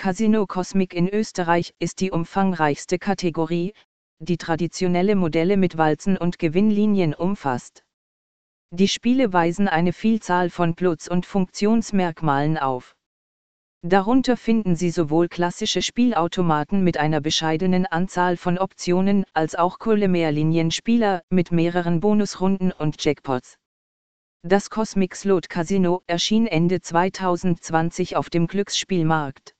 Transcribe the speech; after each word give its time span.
Casino 0.00 0.46
Cosmic 0.46 0.94
in 0.94 1.10
Österreich 1.10 1.74
ist 1.78 2.00
die 2.00 2.10
umfangreichste 2.10 2.98
Kategorie, 2.98 3.74
die 4.18 4.38
traditionelle 4.38 5.14
Modelle 5.14 5.58
mit 5.58 5.76
Walzen 5.76 6.16
und 6.16 6.38
Gewinnlinien 6.38 7.12
umfasst. 7.12 7.84
Die 8.70 8.88
Spiele 8.88 9.34
weisen 9.34 9.68
eine 9.68 9.92
Vielzahl 9.92 10.48
von 10.48 10.74
Plutz- 10.74 11.06
und 11.06 11.26
Funktionsmerkmalen 11.26 12.56
auf. 12.56 12.96
Darunter 13.82 14.38
finden 14.38 14.74
Sie 14.74 14.88
sowohl 14.88 15.28
klassische 15.28 15.82
Spielautomaten 15.82 16.82
mit 16.82 16.96
einer 16.96 17.20
bescheidenen 17.20 17.84
Anzahl 17.84 18.38
von 18.38 18.56
Optionen 18.56 19.26
als 19.34 19.54
auch 19.54 19.78
Kohle-Mehrlinien-Spieler 19.78 21.24
mit 21.28 21.52
mehreren 21.52 22.00
Bonusrunden 22.00 22.72
und 22.72 23.04
Jackpots. 23.04 23.58
Das 24.42 24.70
Cosmic 24.70 25.14
Slot 25.14 25.50
Casino 25.50 26.00
erschien 26.06 26.46
Ende 26.46 26.80
2020 26.80 28.16
auf 28.16 28.30
dem 28.30 28.46
Glücksspielmarkt. 28.46 29.54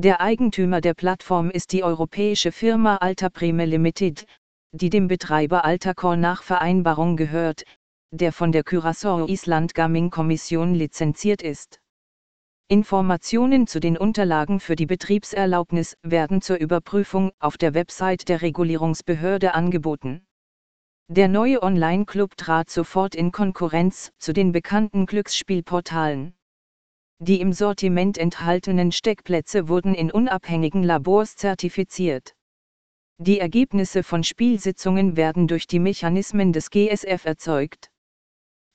Der 0.00 0.20
Eigentümer 0.20 0.80
der 0.80 0.94
Plattform 0.94 1.50
ist 1.50 1.72
die 1.72 1.82
europäische 1.82 2.52
Firma 2.52 2.98
Altaprime 2.98 3.64
Limited, 3.64 4.26
die 4.70 4.90
dem 4.90 5.08
Betreiber 5.08 5.64
Altacor 5.64 6.14
nach 6.14 6.44
Vereinbarung 6.44 7.16
gehört, 7.16 7.64
der 8.12 8.32
von 8.32 8.52
der 8.52 8.62
Curaçao 8.62 9.28
Island 9.28 9.74
Gaming 9.74 10.10
Kommission 10.10 10.72
lizenziert 10.72 11.42
ist. 11.42 11.80
Informationen 12.68 13.66
zu 13.66 13.80
den 13.80 13.98
Unterlagen 13.98 14.60
für 14.60 14.76
die 14.76 14.86
Betriebserlaubnis 14.86 15.96
werden 16.04 16.42
zur 16.42 16.58
Überprüfung 16.58 17.32
auf 17.40 17.58
der 17.58 17.74
Website 17.74 18.28
der 18.28 18.40
Regulierungsbehörde 18.40 19.52
angeboten. 19.54 20.24
Der 21.08 21.26
neue 21.26 21.60
Online-Club 21.60 22.36
trat 22.36 22.70
sofort 22.70 23.16
in 23.16 23.32
Konkurrenz 23.32 24.12
zu 24.20 24.32
den 24.32 24.52
bekannten 24.52 25.06
Glücksspielportalen. 25.06 26.37
Die 27.20 27.40
im 27.40 27.52
Sortiment 27.52 28.16
enthaltenen 28.16 28.92
Steckplätze 28.92 29.68
wurden 29.68 29.94
in 29.94 30.12
unabhängigen 30.12 30.84
Labors 30.84 31.34
zertifiziert. 31.34 32.34
Die 33.18 33.40
Ergebnisse 33.40 34.04
von 34.04 34.22
Spielsitzungen 34.22 35.16
werden 35.16 35.48
durch 35.48 35.66
die 35.66 35.80
Mechanismen 35.80 36.52
des 36.52 36.70
GSF 36.70 37.24
erzeugt. 37.24 37.90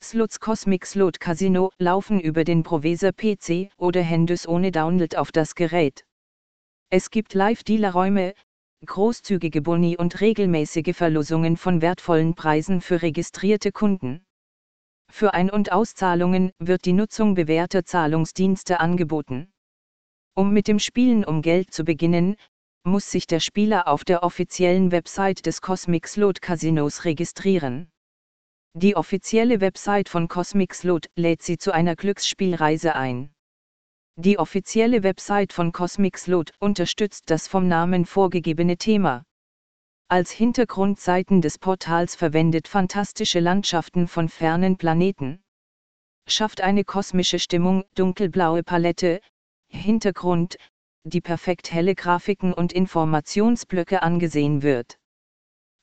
Slots 0.02 0.38
Cosmic 0.38 0.84
Slot 0.84 1.18
Casino 1.18 1.70
laufen 1.78 2.20
über 2.20 2.44
den 2.44 2.62
Provisor 2.62 3.12
PC 3.12 3.70
oder 3.78 4.02
Handys 4.02 4.46
ohne 4.46 4.70
Download 4.70 5.16
auf 5.16 5.32
das 5.32 5.54
Gerät. 5.54 6.04
Es 6.90 7.10
gibt 7.10 7.32
Live-Dealer-Räume, 7.32 8.34
großzügige 8.84 9.62
Boni 9.62 9.96
und 9.96 10.20
regelmäßige 10.20 10.94
Verlosungen 10.94 11.56
von 11.56 11.80
wertvollen 11.80 12.34
Preisen 12.34 12.82
für 12.82 13.00
registrierte 13.00 13.72
Kunden. 13.72 14.23
Für 15.16 15.32
Ein- 15.32 15.48
und 15.48 15.70
Auszahlungen 15.70 16.50
wird 16.58 16.86
die 16.86 16.92
Nutzung 16.92 17.34
bewährter 17.34 17.84
Zahlungsdienste 17.84 18.80
angeboten. 18.80 19.52
Um 20.34 20.52
mit 20.52 20.66
dem 20.66 20.80
Spielen 20.80 21.24
um 21.24 21.40
Geld 21.40 21.72
zu 21.72 21.84
beginnen, 21.84 22.34
muss 22.82 23.12
sich 23.12 23.28
der 23.28 23.38
Spieler 23.38 23.86
auf 23.86 24.04
der 24.04 24.24
offiziellen 24.24 24.90
Website 24.90 25.46
des 25.46 25.60
Cosmic 25.60 26.08
Slot 26.08 26.42
Casinos 26.42 27.04
registrieren. 27.04 27.92
Die 28.72 28.96
offizielle 28.96 29.60
Website 29.60 30.08
von 30.08 30.26
Cosmic 30.26 30.74
Slot 30.74 31.06
lädt 31.14 31.44
Sie 31.44 31.58
zu 31.58 31.70
einer 31.70 31.94
Glücksspielreise 31.94 32.96
ein. 32.96 33.32
Die 34.16 34.40
offizielle 34.40 35.04
Website 35.04 35.52
von 35.52 35.70
Cosmic 35.70 36.18
Slot 36.18 36.50
unterstützt 36.58 37.30
das 37.30 37.46
vom 37.46 37.68
Namen 37.68 38.04
vorgegebene 38.04 38.78
Thema. 38.78 39.22
Als 40.08 40.30
Hintergrundseiten 40.30 41.40
des 41.40 41.58
Portals 41.58 42.14
verwendet 42.14 42.68
fantastische 42.68 43.40
Landschaften 43.40 44.06
von 44.06 44.28
fernen 44.28 44.76
Planeten. 44.76 45.42
Schafft 46.26 46.60
eine 46.60 46.84
kosmische 46.84 47.38
Stimmung, 47.38 47.84
dunkelblaue 47.94 48.62
Palette, 48.62 49.20
Hintergrund, 49.66 50.56
die 51.04 51.22
perfekt 51.22 51.72
helle 51.72 51.94
Grafiken 51.94 52.52
und 52.52 52.72
Informationsblöcke 52.72 54.02
angesehen 54.02 54.62
wird. 54.62 54.98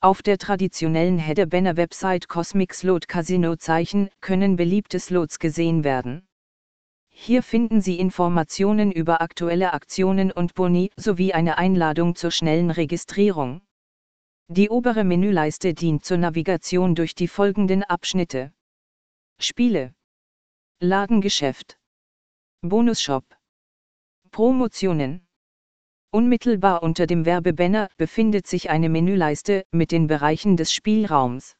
Auf 0.00 0.22
der 0.22 0.38
traditionellen 0.38 1.18
Header-Banner-Website 1.18 2.28
Cosmic 2.28 2.74
Slot 2.74 3.08
Casino 3.08 3.56
Zeichen 3.56 4.08
können 4.20 4.56
beliebte 4.56 4.98
Slots 4.98 5.38
gesehen 5.40 5.84
werden. 5.84 6.26
Hier 7.08 7.42
finden 7.42 7.80
Sie 7.80 7.98
Informationen 7.98 8.90
über 8.90 9.20
aktuelle 9.20 9.72
Aktionen 9.72 10.32
und 10.32 10.54
Boni 10.54 10.90
sowie 10.96 11.32
eine 11.32 11.58
Einladung 11.58 12.14
zur 12.14 12.30
schnellen 12.30 12.70
Registrierung. 12.70 13.62
Die 14.54 14.68
obere 14.68 15.02
Menüleiste 15.02 15.72
dient 15.72 16.04
zur 16.04 16.18
Navigation 16.18 16.94
durch 16.94 17.14
die 17.14 17.26
folgenden 17.26 17.84
Abschnitte. 17.84 18.52
Spiele. 19.38 19.94
Ladengeschäft. 20.78 21.78
Bonusshop. 22.60 23.24
Promotionen. 24.30 25.26
Unmittelbar 26.10 26.82
unter 26.82 27.06
dem 27.06 27.24
Werbebanner 27.24 27.88
befindet 27.96 28.46
sich 28.46 28.68
eine 28.68 28.90
Menüleiste 28.90 29.64
mit 29.70 29.90
den 29.90 30.06
Bereichen 30.06 30.58
des 30.58 30.70
Spielraums. 30.70 31.56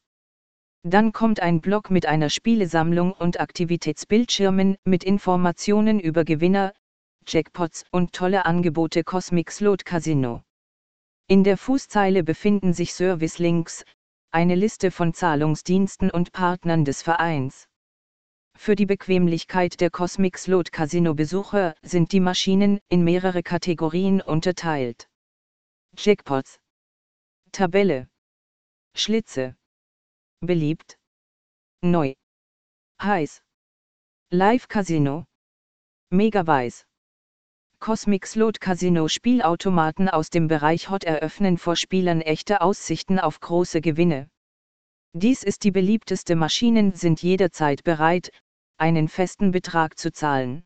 Dann 0.83 1.13
kommt 1.13 1.39
ein 1.39 1.61
Block 1.61 1.89
mit 1.89 2.05
einer 2.05 2.29
Spielesammlung 2.29 3.13
und 3.13 3.39
Aktivitätsbildschirmen 3.39 4.75
mit 4.85 5.03
Informationen 5.03 5.99
über 5.99 6.25
Gewinner, 6.25 6.75
Jackpots 7.25 7.85
und 7.89 8.13
tolle 8.13 8.45
Angebote 8.45 9.03
Cosmic 9.03 9.49
Slot 9.49 9.83
Casino. 9.83 10.43
In 11.27 11.43
der 11.43 11.57
Fußzeile 11.57 12.23
befinden 12.23 12.73
sich 12.73 12.93
Service-Links, 12.93 13.85
eine 14.31 14.55
Liste 14.55 14.91
von 14.91 15.13
Zahlungsdiensten 15.13 16.11
und 16.11 16.31
Partnern 16.31 16.85
des 16.85 17.01
Vereins. 17.01 17.67
Für 18.55 18.75
die 18.75 18.85
Bequemlichkeit 18.85 19.79
der 19.79 19.89
Cosmic 19.89 20.37
Slot 20.37 20.71
Casino 20.71 21.13
Besucher 21.13 21.75
sind 21.81 22.11
die 22.11 22.19
Maschinen 22.19 22.79
in 22.89 23.03
mehrere 23.03 23.41
Kategorien 23.41 24.21
unterteilt. 24.21 25.09
Jackpots. 25.97 26.59
Tabelle. 27.51 28.09
Schlitze. 28.95 29.55
Beliebt. 30.41 30.97
Neu. 31.81 32.13
Heiß. 33.01 33.43
Live 34.29 34.67
Casino. 34.67 35.25
Megaweiß. 36.09 36.85
Cosmic 37.83 38.25
Slot 38.27 38.61
Casino 38.61 39.09
Spielautomaten 39.09 40.07
aus 40.07 40.29
dem 40.29 40.47
Bereich 40.47 40.89
Hot 40.89 41.03
eröffnen 41.03 41.57
vor 41.57 41.75
Spielern 41.75 42.21
echte 42.21 42.61
Aussichten 42.61 43.19
auf 43.19 43.41
große 43.41 43.81
Gewinne. 43.81 44.29
Dies 45.11 45.43
ist 45.43 45.65
die 45.65 45.71
beliebteste 45.71 46.37
Maschinen 46.37 46.93
sind 46.93 47.21
jederzeit 47.21 47.83
bereit, 47.83 48.31
einen 48.77 49.09
festen 49.09 49.51
Betrag 49.51 49.99
zu 49.99 50.13
zahlen. 50.13 50.63